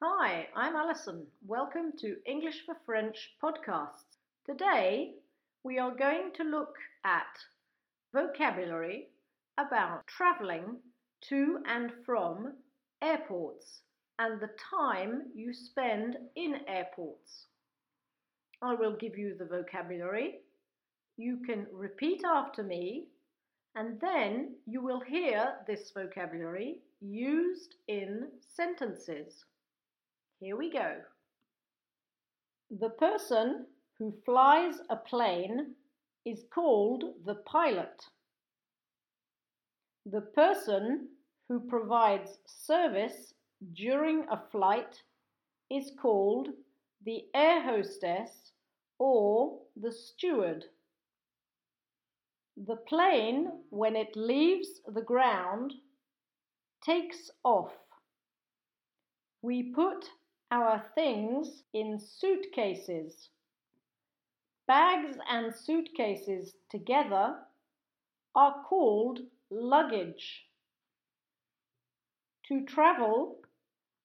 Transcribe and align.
Hi, 0.00 0.46
I'm 0.54 0.76
Alison. 0.76 1.26
Welcome 1.44 1.90
to 1.98 2.18
English 2.24 2.64
for 2.64 2.76
French 2.86 3.32
podcasts. 3.42 4.14
Today 4.46 5.14
we 5.64 5.80
are 5.80 5.90
going 5.90 6.30
to 6.36 6.44
look 6.44 6.76
at 7.04 7.26
vocabulary 8.14 9.08
about 9.58 10.06
traveling 10.06 10.76
to 11.22 11.58
and 11.66 11.90
from 12.06 12.52
airports 13.02 13.80
and 14.20 14.40
the 14.40 14.50
time 14.70 15.32
you 15.34 15.52
spend 15.52 16.16
in 16.36 16.60
airports. 16.68 17.46
I 18.62 18.74
will 18.74 18.94
give 18.94 19.18
you 19.18 19.34
the 19.36 19.46
vocabulary. 19.46 20.42
You 21.16 21.38
can 21.44 21.66
repeat 21.72 22.22
after 22.24 22.62
me 22.62 23.08
and 23.74 24.00
then 24.00 24.54
you 24.64 24.80
will 24.80 25.00
hear 25.00 25.54
this 25.66 25.90
vocabulary 25.90 26.82
used 27.00 27.74
in 27.88 28.28
sentences. 28.54 29.44
Here 30.40 30.56
we 30.56 30.70
go. 30.70 30.96
The 32.70 32.90
person 32.90 33.66
who 33.98 34.14
flies 34.24 34.76
a 34.88 34.96
plane 34.96 35.74
is 36.24 36.44
called 36.54 37.02
the 37.24 37.36
pilot. 37.46 38.04
The 40.06 40.20
person 40.20 41.08
who 41.48 41.58
provides 41.58 42.38
service 42.46 43.34
during 43.74 44.26
a 44.30 44.40
flight 44.52 45.02
is 45.70 45.90
called 46.00 46.48
the 47.04 47.24
air 47.34 47.60
hostess 47.60 48.52
or 49.00 49.58
the 49.76 49.90
steward. 49.90 50.64
The 52.56 52.76
plane, 52.76 53.50
when 53.70 53.96
it 53.96 54.14
leaves 54.14 54.80
the 54.86 55.02
ground, 55.02 55.74
takes 56.84 57.30
off. 57.42 57.72
We 59.42 59.72
put 59.74 60.04
our 60.50 60.84
things 60.94 61.62
in 61.72 61.98
suitcases. 61.98 63.28
Bags 64.66 65.16
and 65.30 65.54
suitcases 65.54 66.54
together 66.70 67.36
are 68.34 68.62
called 68.68 69.20
luggage. 69.50 70.46
To 72.48 72.64
travel, 72.64 73.40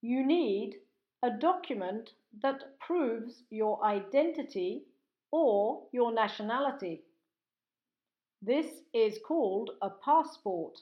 you 0.00 0.24
need 0.26 0.80
a 1.22 1.30
document 1.30 2.10
that 2.42 2.78
proves 2.80 3.44
your 3.50 3.84
identity 3.84 4.84
or 5.30 5.86
your 5.92 6.12
nationality. 6.12 7.02
This 8.40 8.66
is 8.92 9.18
called 9.24 9.70
a 9.80 9.90
passport 9.90 10.78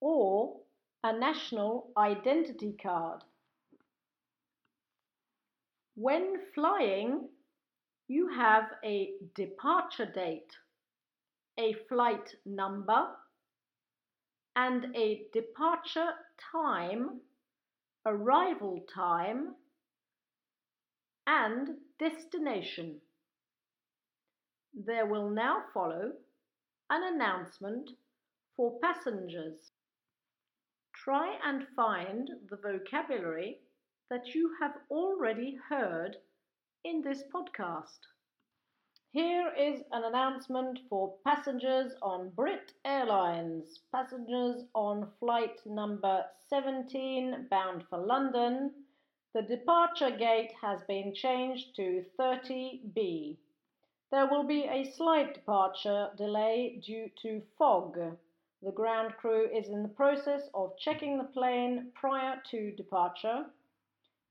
or 0.00 0.60
a 1.04 1.12
national 1.12 1.92
identity 1.96 2.76
card. 2.82 3.22
When 5.94 6.38
flying, 6.54 7.28
you 8.08 8.28
have 8.28 8.64
a 8.82 9.12
departure 9.34 10.06
date, 10.06 10.56
a 11.58 11.74
flight 11.88 12.34
number, 12.46 13.08
and 14.56 14.86
a 14.96 15.26
departure 15.32 16.10
time, 16.50 17.20
arrival 18.06 18.84
time, 18.94 19.54
and 21.26 21.68
destination. 21.98 23.00
There 24.74 25.06
will 25.06 25.28
now 25.28 25.64
follow 25.74 26.12
an 26.88 27.14
announcement 27.14 27.90
for 28.56 28.78
passengers. 28.80 29.72
Try 30.94 31.38
and 31.44 31.66
find 31.76 32.28
the 32.48 32.56
vocabulary 32.56 33.58
that 34.12 34.34
you 34.34 34.50
have 34.60 34.74
already 34.90 35.58
heard 35.70 36.18
in 36.84 37.00
this 37.00 37.22
podcast. 37.34 38.00
Here 39.10 39.50
is 39.58 39.80
an 39.90 40.04
announcement 40.04 40.80
for 40.90 41.14
passengers 41.24 41.94
on 42.02 42.28
Brit 42.36 42.74
Airlines. 42.84 43.80
Passengers 43.90 44.64
on 44.74 45.08
flight 45.18 45.58
number 45.64 46.26
17 46.50 47.46
bound 47.50 47.84
for 47.88 47.96
London. 47.96 48.72
The 49.32 49.40
departure 49.40 50.10
gate 50.10 50.52
has 50.60 50.82
been 50.86 51.14
changed 51.14 51.74
to 51.76 52.04
30B. 52.20 53.38
There 54.10 54.26
will 54.26 54.44
be 54.44 54.64
a 54.64 54.92
slight 54.92 55.32
departure 55.32 56.10
delay 56.18 56.82
due 56.84 57.10
to 57.22 57.40
fog. 57.56 57.98
The 58.62 58.72
ground 58.72 59.14
crew 59.16 59.48
is 59.48 59.70
in 59.70 59.82
the 59.82 59.88
process 59.88 60.50
of 60.52 60.76
checking 60.76 61.16
the 61.16 61.24
plane 61.24 61.92
prior 61.94 62.42
to 62.50 62.72
departure. 62.72 63.46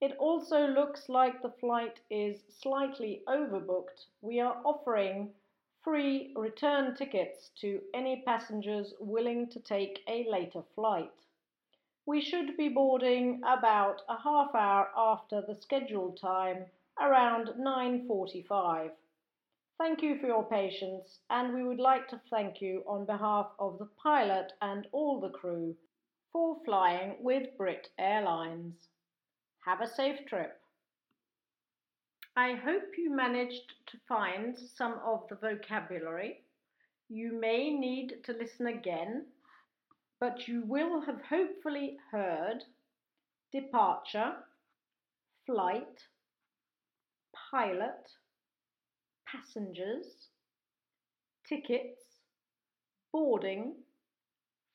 It 0.01 0.17
also 0.17 0.66
looks 0.66 1.09
like 1.09 1.44
the 1.44 1.51
flight 1.51 2.00
is 2.09 2.44
slightly 2.50 3.22
overbooked. 3.28 4.07
We 4.22 4.39
are 4.39 4.59
offering 4.66 5.35
free 5.84 6.34
return 6.35 6.95
tickets 6.95 7.50
to 7.57 7.84
any 7.94 8.23
passengers 8.23 8.95
willing 9.00 9.47
to 9.50 9.59
take 9.59 10.03
a 10.07 10.28
later 10.28 10.63
flight. 10.73 11.13
We 12.07 12.19
should 12.19 12.57
be 12.57 12.67
boarding 12.67 13.44
about 13.45 14.01
a 14.09 14.17
half 14.17 14.56
hour 14.56 14.91
after 14.97 15.40
the 15.40 15.53
scheduled 15.53 16.17
time, 16.17 16.66
around 17.00 17.53
9:45. 17.59 18.94
Thank 19.78 20.01
you 20.01 20.17
for 20.17 20.25
your 20.25 20.45
patience 20.45 21.19
and 21.29 21.53
we 21.53 21.63
would 21.63 21.79
like 21.79 22.07
to 22.07 22.17
thank 22.31 22.59
you 22.59 22.84
on 22.88 23.06
behalf 23.06 23.51
of 23.59 23.78
the 23.78 23.90
pilot 24.01 24.53
and 24.63 24.88
all 24.91 25.19
the 25.19 25.29
crew 25.29 25.78
for 26.31 26.59
flying 26.66 27.22
with 27.22 27.56
Brit 27.56 27.91
Airlines. 28.00 28.90
Have 29.66 29.81
a 29.81 29.88
safe 29.88 30.25
trip. 30.27 30.59
I 32.35 32.53
hope 32.53 32.97
you 32.97 33.16
managed 33.16 33.73
to 33.88 33.97
find 34.07 34.57
some 34.57 34.99
of 35.05 35.27
the 35.29 35.35
vocabulary. 35.35 36.44
You 37.09 37.39
may 37.39 37.69
need 37.69 38.23
to 38.23 38.33
listen 38.33 38.67
again, 38.67 39.25
but 40.19 40.47
you 40.47 40.63
will 40.66 41.01
have 41.01 41.22
hopefully 41.29 41.97
heard 42.11 42.63
departure, 43.51 44.33
flight, 45.45 46.05
pilot, 47.51 48.09
passengers, 49.28 50.07
tickets, 51.47 52.01
boarding, 53.11 53.75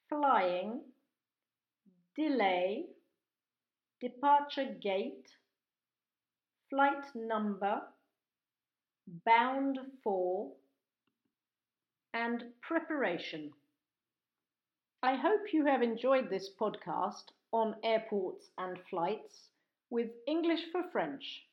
flying, 0.08 0.80
delay, 2.14 2.84
departure 4.00 4.74
gate, 4.80 5.28
flight 6.70 7.04
number, 7.14 7.80
bound 9.24 9.78
for, 10.02 10.52
and 12.12 12.44
preparation. 12.60 13.52
I 15.02 15.14
hope 15.14 15.52
you 15.52 15.64
have 15.66 15.82
enjoyed 15.82 16.28
this 16.28 16.50
podcast 16.60 17.24
on 17.52 17.76
airports 17.84 18.50
and 18.58 18.78
flights 18.90 19.50
with 19.90 20.10
English 20.26 20.70
for 20.72 20.82
French. 20.90 21.44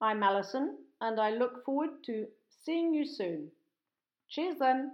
I'm 0.00 0.22
Alison 0.22 0.78
and 1.00 1.20
I 1.20 1.30
look 1.30 1.64
forward 1.64 2.02
to 2.06 2.26
seeing 2.64 2.94
you 2.94 3.04
soon. 3.04 3.50
Cheers 4.28 4.56
then! 4.58 4.92